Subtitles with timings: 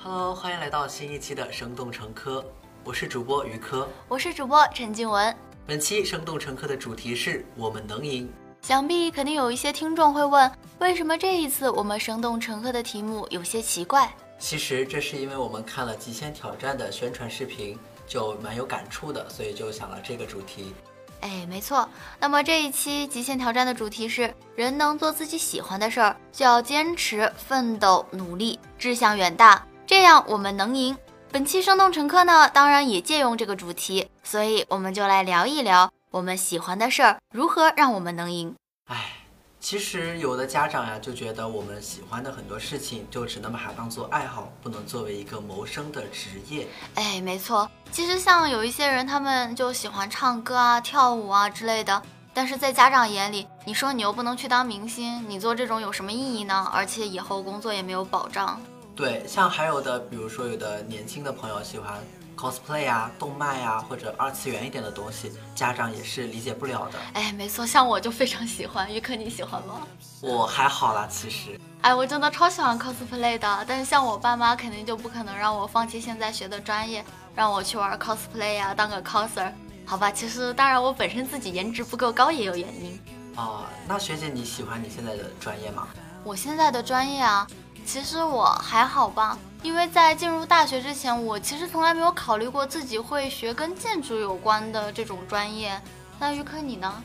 [0.00, 2.44] Hello，欢迎来到新一期的生动成科，
[2.82, 3.88] 我是主播于科。
[4.08, 5.36] 我是主播陈静文。
[5.66, 8.28] 本期生动成科的主题是我们能赢。
[8.62, 14.12] 想必肯定有一些听众会问，为什么这一次我们生动乘客的题目有些奇怪？
[14.38, 20.72] 其实这是因为我们看了《极限挑战》的宣传视频，就蛮有感触的，所以就想了这个主题。
[21.20, 21.88] 哎，没错。
[22.20, 30.96] 那么这一期《极限挑战》的主题是：人能做自己喜欢的事儿，就要坚持、奋斗、努力，志向远大，这样我们能赢。
[31.32, 38.54] 本期生动乘客呢，当然也借用这个主题，所以我们就来聊一聊我们喜欢的事儿如何让我们能赢。
[38.86, 39.12] 哎，
[39.60, 46.66] 其实有的家长呀，就觉得我们喜欢的很多事情，就只能把它当做爱好，不能作为一个谋生的职业。
[46.94, 47.70] 哎，没错。
[47.92, 52.02] 其实像有一些人，他们就喜欢唱歌啊、跳舞啊之类的，
[52.32, 56.66] 但是在家长眼里，你说你又不能去当明星，你做这种有什么意义呢？
[56.72, 58.58] 而且以后工作也没有保障。
[58.96, 62.02] 对，像还有的，比如说有的年轻的朋友喜欢
[62.38, 66.98] cosplay 啊、动漫呀、或者二次元一点的东西，家长也是理解不了的。
[67.14, 68.88] 哎，没错，像我就非常喜欢。
[68.94, 69.80] 于可你喜欢吗？
[70.20, 71.58] 我还好啦，其实。
[71.80, 79.52] 哎，我真的超喜欢 cosplay 的，但是像我爸妈肯定就不可能让我放弃现在学的专业，让我去玩 cosplay 呀，当个 coser。
[79.84, 83.00] 好吧，其实当然我本身自己颜值不够高也有原因。
[83.36, 85.88] 哦，那学姐你喜欢你现在的专业吗？
[86.24, 87.46] 我现在的专业啊，
[87.88, 95.80] 其实我还好吧，因为在进入大学之前，我其实从来没有考虑过自己会学跟建筑有关的这种专业。
[96.18, 97.02] 那于科你呢？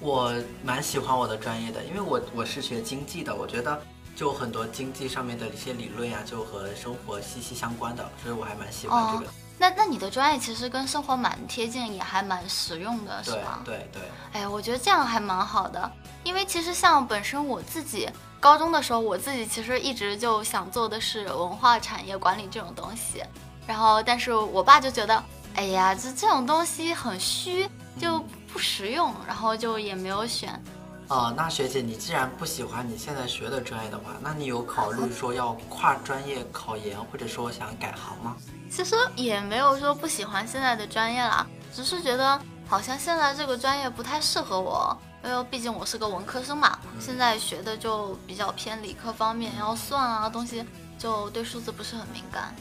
[0.00, 3.80] 我蛮喜欢我的专业的，因为我我是学经济的，我觉得
[4.16, 9.30] 就很多经济上面的一些理论呀，就和生活息息相关的，所以我还蛮喜欢这个。
[9.56, 13.60] 那那你的专业其实跟生活蛮贴近，也还蛮实用的，是吧？
[13.64, 14.02] 对对。
[14.32, 15.88] 哎，我觉得这样还蛮好的，
[16.24, 18.10] 因为其实像本身我自己
[18.44, 23.24] 高中的时候，我自己其实一直就想做的是文化产业管理这种东西，
[23.66, 25.24] 然后但是我爸就觉得，
[25.54, 27.66] 哎呀，这这种东西很虚，
[27.98, 28.22] 就
[28.52, 30.62] 不实用，然后就也没有选。
[31.08, 38.36] 哦，那学姐，你既然不喜欢你现在学的专业的话，那你有考虑说要跨专业考研，或者说想改行吗？
[38.70, 42.38] 其实也没有说不喜欢现在的专业啦，只是觉得
[42.68, 50.64] 好像现在这个专业不太适合我，因为毕竟我是个文科生嘛，现在学的就比较偏理科方面，然后算啊东西，
[50.98, 52.54] 就对数字不是很敏感。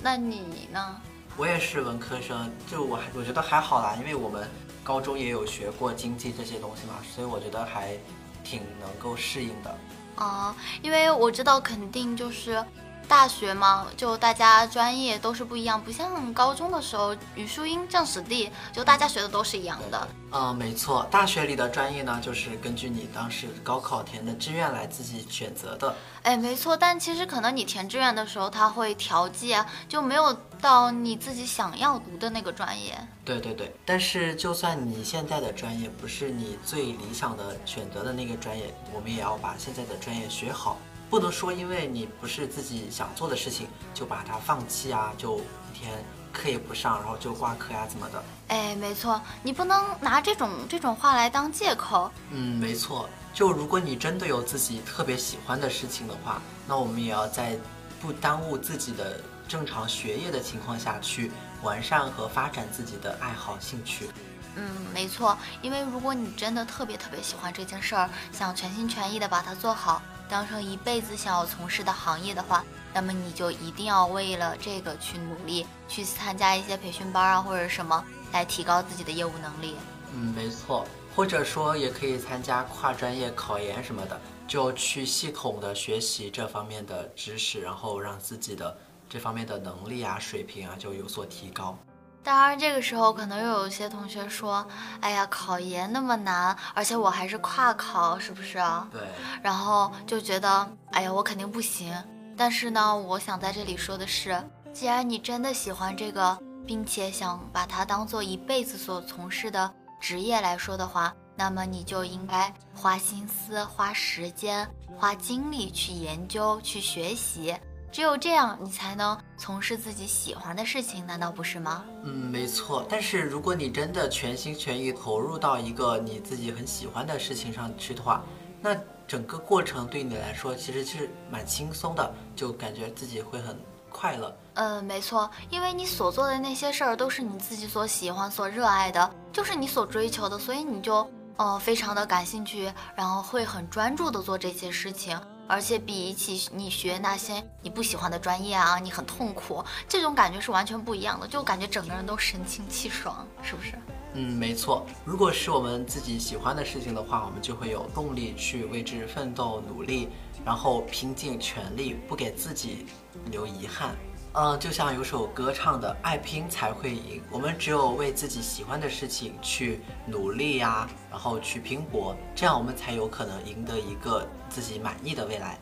[0.00, 1.00] 那你呢？
[1.36, 4.48] 我也是文科生，就我还我觉得还好啦，因为我们
[4.84, 7.98] 高中也有学过经济这些东西嘛，所以我觉得还
[8.44, 9.76] 挺能够适应的。
[10.14, 12.64] 啊，因为我知道肯定就是。
[13.08, 20.08] 大学嘛，就大家专业都是不一样，不像高中的时候，语数英政史地，就大家学的都是一样的。
[20.32, 25.94] 嗯，没错，大学里的专业呢，就是根据你当时高考填的志愿来自己选择的。
[26.22, 32.98] 哎，没错，但其实可能你填志愿的时候，他会调剂啊，就没有到你自己想要读的那个专业。
[33.24, 40.78] 对对对，但是就算你现在的专业不是你最理想的选择的那个专业，我们也要把现在的专业学好。
[41.14, 48.20] 不能说因为你不是自己想做的事情就把它放弃啊，就一天课也不上，然后就挂科呀怎么的？
[48.48, 52.10] 哎，没错，你不能拿这种这种话来当借口。
[52.32, 53.08] 嗯，没错。
[53.32, 57.56] 就如果你真的有自己特别喜欢的事情的话，那我们也要在
[58.00, 61.30] 不耽误自己的正常学业的情况下去
[61.62, 64.08] 完善和发展自己的爱好兴趣。
[64.56, 65.38] 嗯，没错。
[65.62, 70.02] 因为如果你真的特别特别喜欢这件事儿，想全心全意的把它做好。
[70.34, 79.76] 当成一辈子想要从事的行业的话，那么你就一定要为了这个去努力，去参加一些培训班啊，或者什么来提高自己的业务能力。
[80.12, 80.84] 嗯，没错，
[81.14, 88.76] 或者说也可以参加跨专业考研什么的，就去系统的学习这方面的知识，然后让自己的
[89.08, 91.78] 这方面的能力啊、水平啊就有所提高。
[92.24, 94.66] 当然，这个时候可能又有些同学说
[95.00, 99.02] ：“哎呀，考研那么难，而且我还是跨考，是不是啊？”对。
[99.42, 101.94] 然后就觉得：“哎呀，我肯定不行。”
[102.34, 104.42] 但是呢，我想在这里说的是，
[104.72, 106.36] 既然你真的喜欢这个，
[106.66, 109.70] 并且想把它当做一辈子所从事的
[110.00, 114.66] 职业来说的话，那么你就应该花心思、花时间、
[114.96, 117.54] 花精力去研究、去学习。
[117.94, 121.84] 只有这样，你才能从事自己喜欢的事情，难道不是吗？
[122.02, 122.84] 嗯，没错。
[122.90, 128.24] 但是如果你真的全心全意投入到一个你自己很喜欢的事情上去的话，
[128.60, 128.76] 那
[129.06, 133.56] 整个过程对你来说其实是蛮轻松的，就感觉自己会很
[133.88, 134.36] 快乐。
[134.54, 145.16] 嗯，没错，因为你所做的那些事儿都是你自己所喜欢、所热爱的，就是你所追求的，所以你就呃非常的感兴趣，然后会很专注的做这些事情。
[145.46, 153.72] 而且比起你学那些你不喜欢的专业啊，你很痛苦，这种感觉是完全不一样的，就感觉整个人都神清气爽，是不是？
[154.14, 154.86] 嗯，没错。
[155.04, 160.08] 如果是我们自己喜欢的事情的话，我们就会有动力去为之奋斗、努力，
[160.44, 162.86] 然后拼尽全力，不给自己
[163.30, 163.96] 留遗憾。
[164.36, 175.56] 嗯，就像有首歌唱的“爱拼才会赢”，我们只有为自己喜欢的事情去努力呀，然后去拼搏，这样我们才有可能赢得一个自己满意的未来。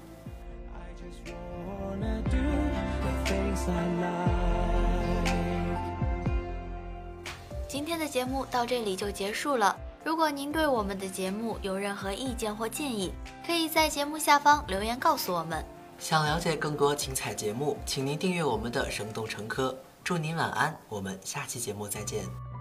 [7.69, 9.77] 今天的节目到这里就结束了。
[10.03, 13.13] 如果您对我们的节目有任何意见或建议，
[13.47, 15.63] 可以在节目下方留言告诉我们。
[16.03, 19.71] 想了解更多精彩节目，请您订阅我们的《生动成科》。
[20.03, 22.52] 祝您晚安，我们下期节目再见。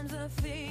[0.00, 0.69] sometimes I feel